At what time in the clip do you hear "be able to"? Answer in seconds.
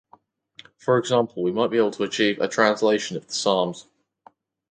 1.69-2.01